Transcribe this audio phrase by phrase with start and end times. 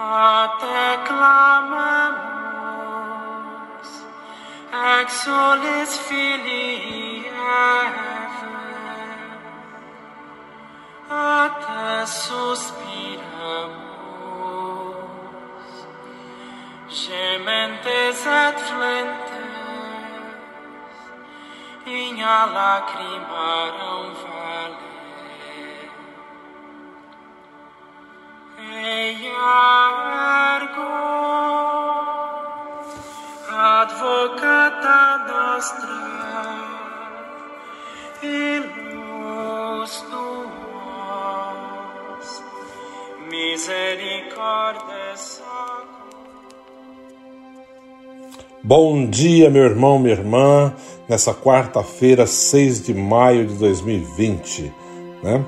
[0.00, 2.28] A te clamamos,
[5.00, 8.14] exulis filii Eve,
[11.10, 12.78] a te suspiramos,
[16.88, 19.38] gementes et flentes,
[21.86, 24.37] in a lacrimarum vale.
[48.62, 50.74] Bom dia, meu irmão, minha irmã,
[51.08, 54.72] nessa quarta-feira, 6 de maio de 2020,
[55.22, 55.44] né?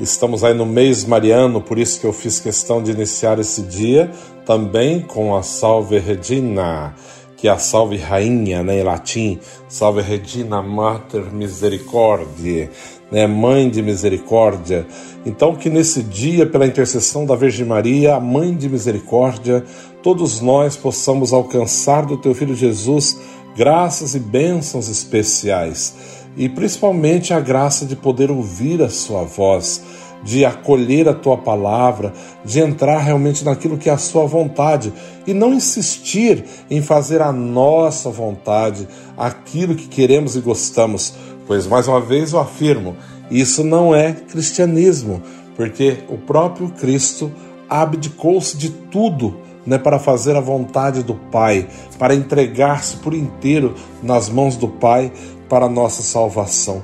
[0.00, 4.08] Estamos aí no mês mariano, por isso que eu fiz questão de iniciar esse dia
[4.46, 6.94] também com a Salve Regina,
[7.36, 12.70] que é a Salve Rainha, né, em latim, Salve Regina Mater Misericordiae,
[13.10, 14.86] né, Mãe de Misericórdia.
[15.26, 19.64] Então que nesse dia, pela intercessão da Virgem Maria, a Mãe de Misericórdia,
[20.00, 23.18] todos nós possamos alcançar do Teu Filho Jesus
[23.56, 29.82] graças e bênçãos especiais e principalmente a graça de poder ouvir a Sua voz,
[30.22, 32.12] de acolher a Tua palavra,
[32.44, 34.92] de entrar realmente naquilo que é a Sua vontade
[35.26, 41.14] e não insistir em fazer a nossa vontade, aquilo que queremos e gostamos,
[41.46, 42.96] pois mais uma vez eu afirmo,
[43.30, 45.22] isso não é cristianismo,
[45.56, 47.30] porque o próprio Cristo
[47.68, 51.68] abdicou-se de tudo né, para fazer a vontade do Pai,
[51.98, 55.12] para entregar-se por inteiro nas mãos do Pai
[55.46, 56.82] para a nossa salvação.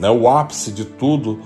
[0.00, 1.38] Né, o ápice de tudo,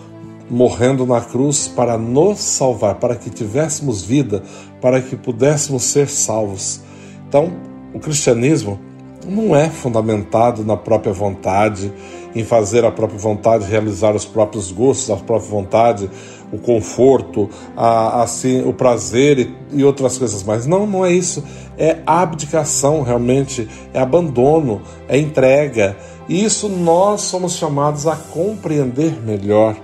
[0.48, 4.42] morrendo na cruz para nos salvar, para que tivéssemos vida,
[4.80, 6.80] para que pudéssemos ser salvos.
[7.28, 7.52] Então,
[7.92, 8.80] o cristianismo
[9.26, 11.92] não é fundamentado na própria vontade,
[12.34, 16.10] em fazer a própria vontade, realizar os próprios gostos, a própria vontade,
[16.52, 20.66] o conforto, a, assim, o prazer e, e outras coisas mais.
[20.66, 21.42] Não, não é isso.
[21.76, 25.96] É abdicação, realmente, é abandono, é entrega.
[26.28, 29.76] E isso nós somos chamados a compreender melhor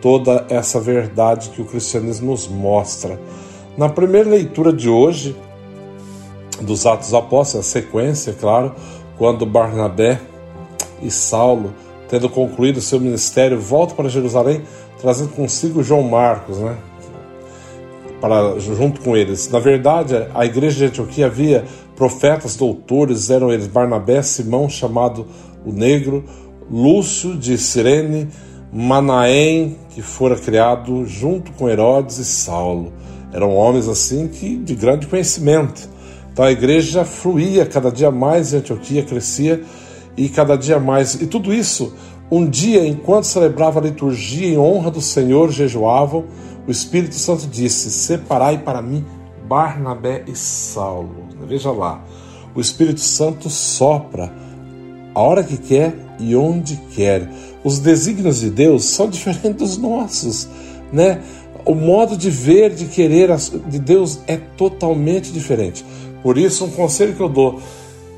[0.00, 3.18] toda essa verdade que o cristianismo nos mostra.
[3.76, 5.36] Na primeira leitura de hoje,
[6.60, 8.74] dos Atos Apóstolos, a sequência, claro,
[9.18, 10.20] quando Barnabé
[11.02, 11.72] e Saulo
[12.08, 14.62] tendo concluído seu ministério, volta para Jerusalém,
[15.00, 16.76] trazendo consigo João Marcos, né?
[18.20, 19.50] Para, junto com eles.
[19.50, 21.64] Na verdade, a igreja de Antioquia havia
[21.94, 25.26] profetas, doutores, eram eles Barnabé, Simão, chamado
[25.64, 26.24] o Negro,
[26.70, 28.28] Lúcio de Cirene,
[28.72, 32.92] Manaém, que fora criado junto com Herodes e Saulo.
[33.32, 35.88] Eram homens assim que de grande conhecimento.
[36.36, 39.62] Então a igreja fluía cada dia mais em Antioquia, crescia
[40.18, 41.14] e cada dia mais.
[41.14, 41.94] E tudo isso,
[42.30, 46.26] um dia, enquanto celebrava a liturgia em honra do Senhor, jejuavam,
[46.68, 49.02] o Espírito Santo disse: Separai para mim
[49.48, 51.24] Barnabé e Saulo.
[51.48, 52.04] Veja lá,
[52.54, 54.30] o Espírito Santo sopra
[55.14, 57.30] a hora que quer e onde quer.
[57.64, 60.46] Os desígnios de Deus são diferentes dos nossos,
[60.92, 61.18] né?
[61.64, 63.34] O modo de ver, de querer
[63.66, 65.82] de Deus é totalmente diferente.
[66.26, 67.60] Por isso, um conselho que eu dou: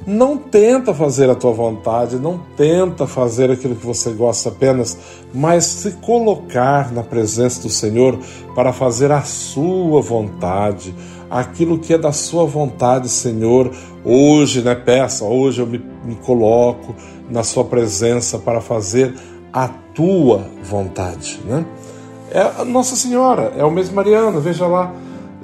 [0.06, 4.96] não tenta fazer a tua vontade, não tenta fazer aquilo que você gosta apenas,
[5.34, 8.18] mas se colocar na presença do Senhor
[8.54, 10.94] para fazer a sua vontade,
[11.30, 13.70] aquilo que é da sua vontade, Senhor.
[14.02, 16.94] Hoje, né, peça, hoje eu me, me coloco
[17.28, 19.14] na sua presença para fazer
[19.52, 21.62] a tua vontade, né?
[22.30, 24.94] É Nossa Senhora, é o mesmo Mariano, veja lá,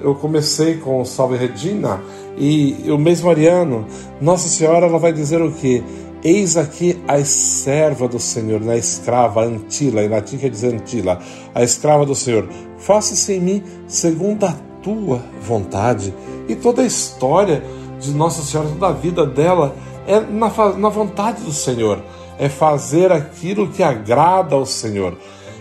[0.01, 2.01] eu comecei com Salve Regina
[2.37, 3.87] e o mês mariano,
[4.21, 5.83] Nossa Senhora ela vai dizer o que?
[6.23, 11.19] Eis aqui a serva do Senhor, na escrava, Antila, em latim quer dizer Antila,
[11.55, 12.49] a escrava do Senhor.
[12.79, 16.15] Faça-se em mim segundo a tua vontade.
[16.49, 17.63] E toda a história
[18.01, 19.77] de Nossa Senhora, toda a vida dela
[20.07, 22.03] é na, na vontade do Senhor,
[22.39, 25.17] é fazer aquilo que agrada ao Senhor.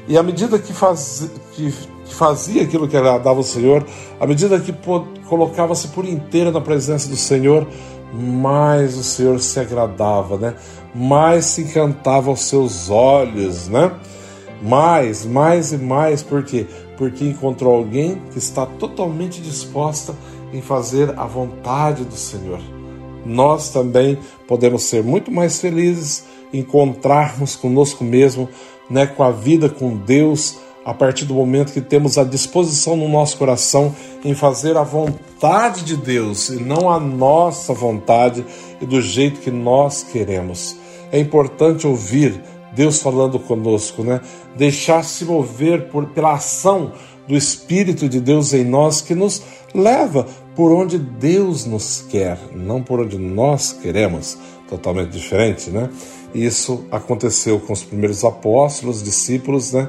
[0.08, 1.74] E à medida que, faz, que
[2.14, 3.84] que fazia aquilo que agradava o Senhor,
[4.20, 4.74] à medida que
[5.28, 7.68] colocava-se por inteira na presença do Senhor,
[8.14, 10.54] mais o Senhor se agradava, né?
[10.94, 13.92] Mais se encantava aos seus olhos, né?
[14.62, 16.68] Mais, mais e mais, por quê?
[16.96, 20.14] Porque encontrou alguém que está totalmente disposta
[20.54, 22.60] em fazer a vontade do Senhor.
[23.26, 28.50] nós também podemos ser muito mais felizes, encontrarmos conosco mesmo,
[28.90, 33.08] né, com a vida com Deus, a partir do momento que temos a disposição no
[33.08, 38.46] nosso coração em fazer a vontade de Deus e não a nossa vontade
[38.82, 40.76] e do jeito que nós queremos.
[41.12, 42.42] É importante ouvir
[42.76, 44.20] Deus falando conosco, né?
[44.58, 46.92] Deixar se mover por, pela ação
[47.28, 49.42] do Espírito de Deus em nós que nos
[49.74, 54.38] leva por onde Deus nos quer, não por onde nós queremos.
[54.68, 55.90] Totalmente diferente, né?
[56.34, 59.88] Isso aconteceu com os primeiros apóstolos, discípulos, né?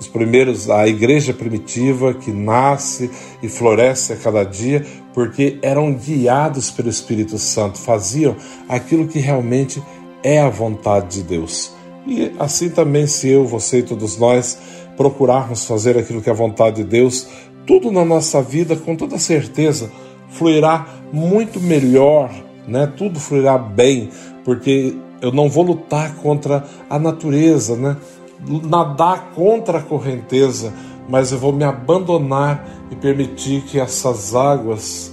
[0.00, 3.10] Os primeiros, a igreja primitiva que nasce
[3.42, 8.34] e floresce a cada dia, porque eram guiados pelo Espírito Santo, faziam
[8.66, 9.82] aquilo que realmente
[10.22, 11.74] é a vontade de Deus.
[12.06, 14.58] E assim também, se eu, você e todos nós
[14.96, 17.28] procurarmos fazer aquilo que é a vontade de Deus,
[17.66, 19.92] tudo na nossa vida, com toda certeza,
[20.30, 22.30] fluirá muito melhor,
[22.66, 22.90] né?
[22.96, 24.08] Tudo fluirá bem,
[24.44, 27.96] porque eu não vou lutar contra a natureza, né?
[28.46, 30.72] Nadar contra a correnteza,
[31.08, 35.12] mas eu vou me abandonar e permitir que essas águas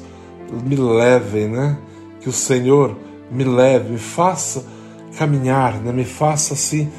[0.63, 1.77] me levem, né?
[2.21, 2.95] Que o Senhor
[3.31, 4.63] me leve, me faça
[5.17, 5.91] caminhar, né?
[5.91, 6.89] me faça assim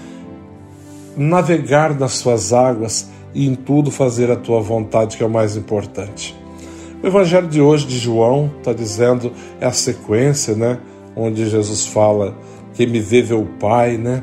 [1.16, 5.56] navegar nas suas águas e em tudo fazer a tua vontade, que é o mais
[5.56, 6.36] importante.
[7.02, 10.78] O evangelho de hoje de João está dizendo é a sequência, né,
[11.14, 12.34] onde Jesus fala:
[12.74, 14.22] "Quem me vê vê o Pai", né?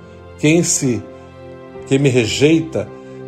[0.41, 1.01] Quem se
[1.87, 2.87] quem me rejeita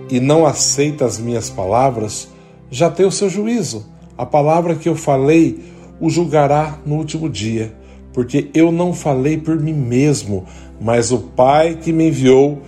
[0.10, 2.27] e não aceita as minhas palavras,
[2.69, 3.86] já tem o seu juízo.
[4.18, 5.63] A palavra que eu falei
[6.00, 7.74] o julgará no último dia
[8.13, 10.45] porque eu não falei por mim mesmo,
[10.80, 12.62] mas o Pai que me enviou,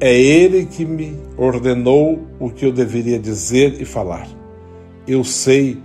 [0.00, 4.28] é Ele que me ordenou o que eu deveria dizer e falar.
[5.06, 5.78] Eu sei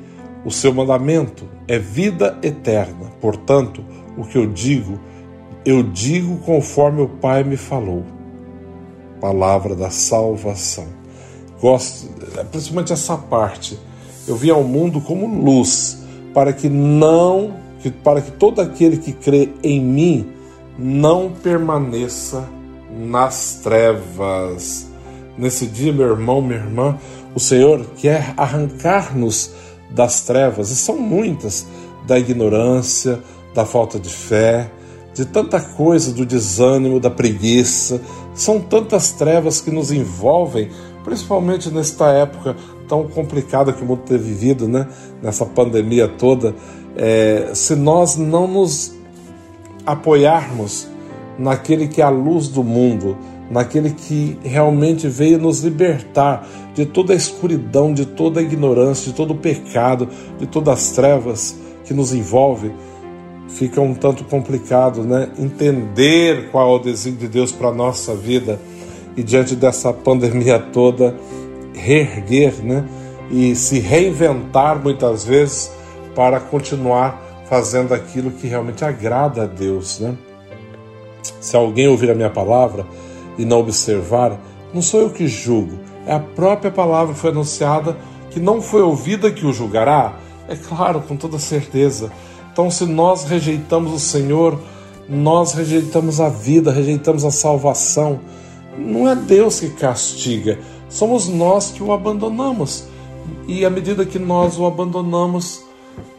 [0.44, 3.84] o seu mandamento é vida eterna, portanto,
[4.18, 5.00] o que eu digo,
[5.66, 8.04] eu digo conforme o Pai me falou.
[9.20, 10.88] Palavra da salvação.
[11.62, 12.10] Gosto,
[12.52, 13.80] principalmente essa parte.
[14.28, 19.50] Eu vim ao mundo como luz, para que não para que todo aquele que crê
[19.62, 20.32] em mim
[20.78, 22.48] não permaneça
[22.90, 24.88] nas trevas.
[25.38, 26.98] Nesse dia, meu irmão, minha irmã,
[27.36, 29.52] o Senhor quer arrancar-nos
[29.90, 31.66] das trevas, e são muitas,
[32.08, 33.20] da ignorância,
[33.54, 34.70] da falta de fé,
[35.14, 38.02] de tanta coisa, do desânimo, da preguiça.
[38.34, 40.70] São tantas trevas que nos envolvem,
[41.04, 42.56] principalmente nesta época
[42.88, 44.88] tão complicada que o mundo tem vivido, né?
[45.22, 46.54] nessa pandemia toda
[46.96, 48.94] é, se nós não nos
[49.86, 50.88] apoiarmos
[51.38, 53.18] naquele que é a luz do mundo,
[53.50, 59.18] naquele que realmente veio nos libertar de toda a escuridão, de toda a ignorância, de
[59.18, 60.08] todo o pecado,
[60.40, 62.72] de todas as trevas que nos envolve,
[63.56, 65.30] fica um tanto complicado, né?
[65.38, 68.60] Entender qual é o desígnio de Deus para a nossa vida
[69.16, 71.16] e diante dessa pandemia toda,
[71.74, 72.86] reerguer, né?
[73.30, 75.72] E se reinventar muitas vezes
[76.16, 80.16] para continuar fazendo aquilo que realmente agrada a Deus, né?
[81.40, 82.86] Se alguém ouvir a minha palavra
[83.38, 84.40] e não observar,
[84.74, 87.96] não sou eu que julgo, é a própria palavra que foi anunciada
[88.32, 90.16] que não foi ouvida que o julgará.
[90.48, 92.12] É claro, com toda certeza.
[92.54, 94.60] Então, se nós rejeitamos o Senhor,
[95.10, 98.20] nós rejeitamos a vida, rejeitamos a salvação.
[98.78, 102.86] Não é Deus que castiga, somos nós que o abandonamos.
[103.48, 105.64] E à medida que nós o abandonamos,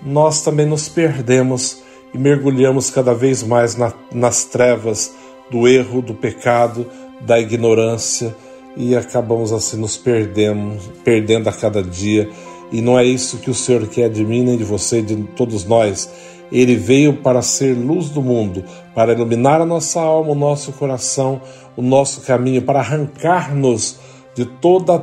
[0.04, 1.78] nós também nos perdemos
[2.12, 5.14] e mergulhamos cada vez mais na, nas trevas
[5.52, 6.84] do erro, do pecado,
[7.20, 8.34] da ignorância
[8.76, 12.28] e acabamos assim nos perdendo, perdendo a cada dia.
[12.74, 15.64] E não é isso que o Senhor quer de mim, nem de você, de todos
[15.64, 16.10] nós.
[16.50, 21.40] Ele veio para ser luz do mundo, para iluminar a nossa alma, o nosso coração,
[21.76, 24.00] o nosso caminho, para arrancar-nos
[24.34, 24.98] de toda,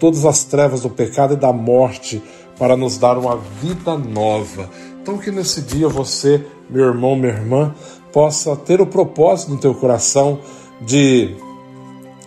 [0.00, 2.20] todas as trevas do pecado e da morte
[2.58, 4.68] para nos dar uma vida nova.
[5.00, 7.72] Então, que nesse dia você, meu irmão, minha irmã,
[8.12, 10.40] possa ter o propósito no teu coração
[10.80, 11.36] de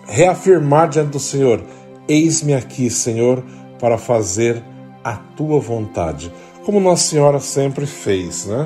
[0.07, 1.61] reafirmar diante do Senhor:
[2.07, 3.43] Eis-me aqui, Senhor,
[3.77, 4.63] para fazer
[5.05, 6.33] a tua vontade.
[6.65, 8.65] Como Nossa Senhora sempre fez, né?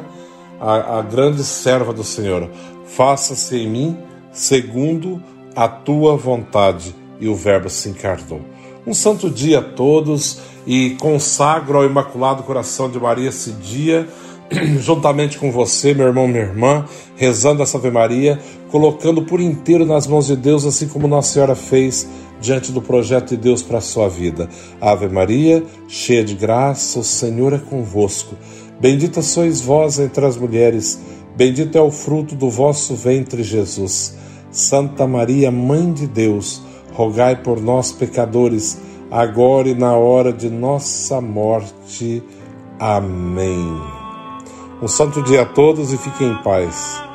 [0.59, 2.49] a, a grande serva do Senhor.
[2.85, 3.97] Faça-se em mim
[4.31, 5.21] segundo
[5.53, 6.95] a tua vontade.
[7.19, 8.39] E o Verbo se encarnou.
[8.87, 14.07] Um santo dia a todos e consagro ao Imaculado Coração de Maria esse dia,
[14.79, 16.85] juntamente com você, meu irmão, minha irmã,
[17.17, 18.39] rezando essa Ave Maria,
[18.71, 22.07] colocando por inteiro nas mãos de Deus, assim como Nossa Senhora fez
[22.39, 24.49] diante do projeto de Deus para a sua vida.
[24.79, 28.35] Ave Maria, cheia de graça, o Senhor é convosco.
[28.79, 30.99] Bendita sois vós entre as mulheres,
[31.35, 34.15] bendito é o fruto do vosso ventre, Jesus.
[34.51, 36.61] Santa Maria, Mãe de Deus,
[36.93, 38.79] rogai por nós, pecadores,
[39.11, 42.23] agora e na hora de nossa morte.
[42.79, 43.99] Amém.
[44.81, 47.08] Um santo dia a todos e fiquem em paz.